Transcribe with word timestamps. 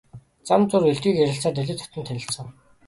Зам 0.47 0.61
зуур 0.69 0.83
элдвийг 0.91 1.17
ярилцсаар 1.23 1.55
нэлээд 1.55 1.79
дотно 1.81 2.01
танилцав. 2.07 2.47